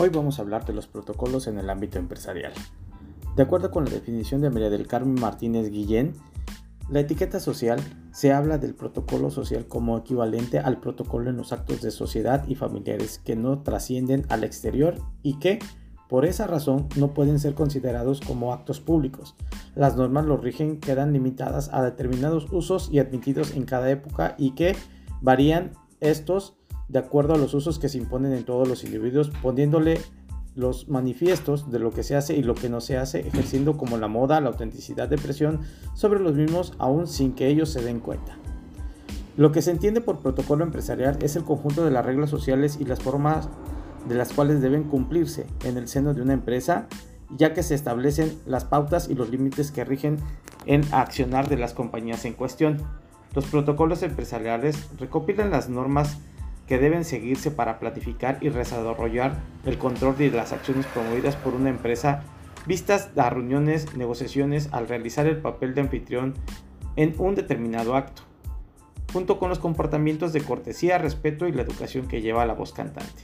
[0.00, 2.52] Hoy vamos a hablar de los protocolos en el ámbito empresarial.
[3.34, 6.12] De acuerdo con la definición de María del Carmen Martínez Guillén,
[6.88, 7.80] la etiqueta social
[8.12, 12.54] se habla del protocolo social como equivalente al protocolo en los actos de sociedad y
[12.54, 15.58] familiares que no trascienden al exterior y que,
[16.08, 19.34] por esa razón, no pueden ser considerados como actos públicos.
[19.74, 24.52] Las normas los rigen quedan limitadas a determinados usos y admitidos en cada época y
[24.52, 24.76] que
[25.20, 26.54] varían estos
[26.88, 30.00] de acuerdo a los usos que se imponen en todos los individuos, poniéndole
[30.54, 33.96] los manifiestos de lo que se hace y lo que no se hace, ejerciendo como
[33.96, 35.60] la moda la autenticidad de presión
[35.94, 38.36] sobre los mismos aún sin que ellos se den cuenta.
[39.36, 42.84] Lo que se entiende por protocolo empresarial es el conjunto de las reglas sociales y
[42.84, 43.48] las formas
[44.08, 46.88] de las cuales deben cumplirse en el seno de una empresa,
[47.36, 50.16] ya que se establecen las pautas y los límites que rigen
[50.66, 52.78] en accionar de las compañías en cuestión.
[53.32, 56.18] Los protocolos empresariales recopilan las normas
[56.68, 61.70] que deben seguirse para planificar y desarrollar el control de las acciones promovidas por una
[61.70, 62.22] empresa
[62.66, 66.34] vistas a reuniones, negociaciones al realizar el papel de anfitrión
[66.96, 68.22] en un determinado acto,
[69.12, 73.22] junto con los comportamientos de cortesía, respeto y la educación que lleva la voz cantante.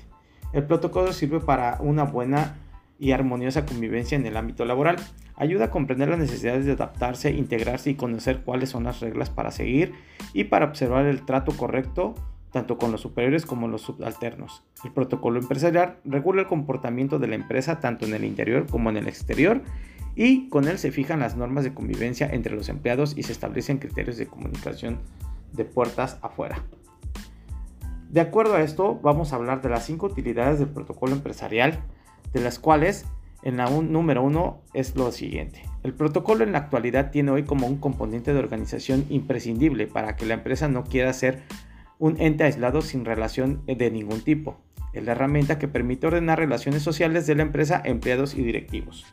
[0.54, 2.56] El protocolo sirve para una buena
[2.98, 4.97] y armoniosa convivencia en el ámbito laboral.
[5.36, 9.50] Ayuda a comprender las necesidades de adaptarse, integrarse y conocer cuáles son las reglas para
[9.50, 9.92] seguir
[10.32, 12.14] y para observar el trato correcto
[12.55, 14.62] tanto con los superiores como los subalternos.
[14.84, 18.97] El protocolo empresarial regula el comportamiento de la empresa tanto en el interior como en
[18.97, 19.60] el exterior
[20.14, 23.78] y con él se fijan las normas de convivencia entre los empleados y se establecen
[23.78, 25.00] criterios de comunicación
[25.52, 26.62] de puertas afuera.
[28.08, 31.80] De acuerdo a esto, vamos a hablar de las cinco utilidades del protocolo empresarial,
[32.32, 33.05] de las cuales
[33.42, 35.64] en la número uno es lo siguiente.
[35.82, 40.25] El protocolo en la actualidad tiene hoy como un componente de organización imprescindible para que
[40.25, 41.42] la empresa no quiera ser
[41.98, 44.61] un ente aislado sin relación de ningún tipo.
[44.92, 49.05] Es la herramienta que permite ordenar relaciones sociales de la empresa, empleados y directivos.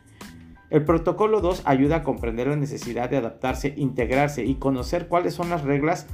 [0.70, 5.50] El protocolo 2 ayuda a comprender la necesidad de adaptarse, integrarse y conocer cuáles son
[5.50, 6.06] las reglas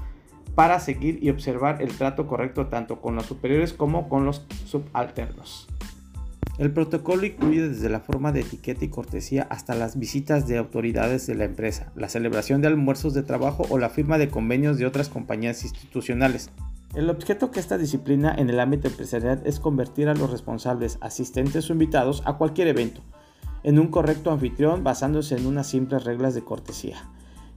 [0.57, 5.69] para seguir y observar el trato correcto tanto con los superiores como con los subalternos.
[6.59, 11.27] El protocolo incluye desde la forma de etiqueta y cortesía hasta las visitas de autoridades
[11.29, 14.85] de la empresa, la celebración de almuerzos de trabajo o la firma de convenios de
[14.85, 16.51] otras compañías institucionales.
[16.97, 21.71] El objeto que esta disciplina en el ámbito empresarial es convertir a los responsables, asistentes
[21.71, 23.03] o invitados a cualquier evento
[23.63, 27.09] en un correcto anfitrión basándose en unas simples reglas de cortesía.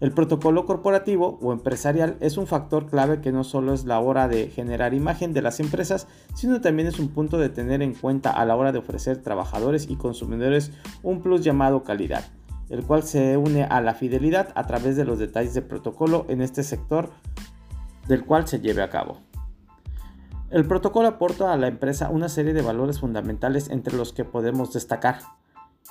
[0.01, 4.27] El protocolo corporativo o empresarial es un factor clave que no solo es la hora
[4.27, 8.31] de generar imagen de las empresas, sino también es un punto de tener en cuenta
[8.31, 10.71] a la hora de ofrecer trabajadores y consumidores
[11.03, 12.25] un plus llamado calidad,
[12.69, 16.41] el cual se une a la fidelidad a través de los detalles de protocolo en
[16.41, 17.11] este sector
[18.07, 19.19] del cual se lleve a cabo.
[20.49, 24.73] El protocolo aporta a la empresa una serie de valores fundamentales entre los que podemos
[24.73, 25.19] destacar.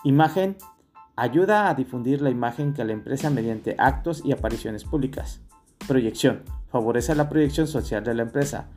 [0.03, 0.57] Imagen,
[1.21, 5.43] Ayuda a difundir la imagen que la empresa mediante actos y apariciones públicas.
[5.87, 6.45] Proyección.
[6.73, 8.69] Favorece la proyección social de la empresa.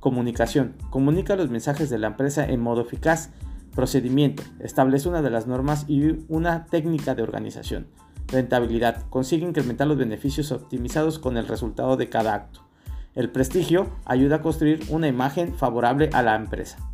[0.00, 0.74] Comunicación.
[0.90, 3.30] Comunica los mensajes de la empresa en modo eficaz.
[3.76, 4.42] Procedimiento.
[4.58, 7.86] Establece una de las normas y una técnica de organización.
[8.26, 9.08] Rentabilidad.
[9.08, 12.66] Consigue incrementar los beneficios optimizados con el resultado de cada acto.
[13.14, 16.93] El prestigio ayuda a construir una imagen favorable a la empresa.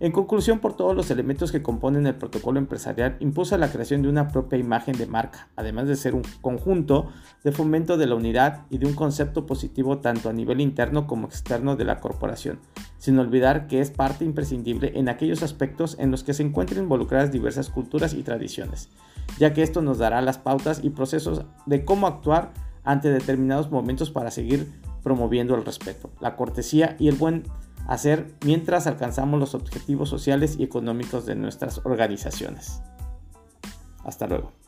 [0.00, 4.08] En conclusión, por todos los elementos que componen el protocolo empresarial, impulsa la creación de
[4.08, 7.10] una propia imagen de marca, además de ser un conjunto
[7.44, 11.28] de fomento de la unidad y de un concepto positivo tanto a nivel interno como
[11.28, 12.58] externo de la corporación,
[12.98, 17.30] sin olvidar que es parte imprescindible en aquellos aspectos en los que se encuentran involucradas
[17.30, 18.88] diversas culturas y tradiciones,
[19.38, 22.52] ya que esto nos dará las pautas y procesos de cómo actuar
[22.82, 24.68] ante determinados momentos para seguir
[25.04, 27.44] promoviendo el respeto, la cortesía y el buen
[27.86, 32.82] hacer mientras alcanzamos los objetivos sociales y económicos de nuestras organizaciones.
[34.04, 34.63] Hasta luego.